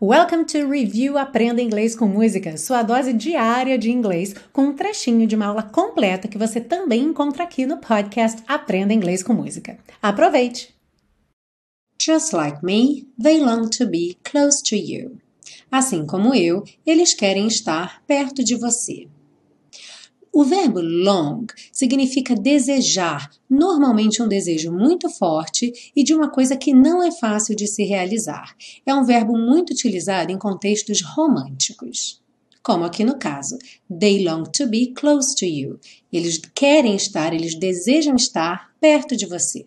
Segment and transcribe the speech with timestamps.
[0.00, 5.26] Welcome to Review Aprenda Inglês com Música, sua dose diária de inglês, com um trechinho
[5.26, 9.76] de uma aula completa que você também encontra aqui no podcast Aprenda Inglês com Música.
[10.00, 10.72] Aproveite!
[12.00, 15.18] Just like me, they long to be close to you.
[15.68, 19.08] Assim como eu, eles querem estar perto de você.
[20.38, 26.72] O verbo long significa desejar, normalmente um desejo muito forte e de uma coisa que
[26.72, 28.54] não é fácil de se realizar.
[28.86, 32.22] É um verbo muito utilizado em contextos românticos.
[32.62, 33.58] Como aqui no caso,
[33.90, 35.80] they long to be close to you.
[36.12, 39.66] Eles querem estar, eles desejam estar perto de você.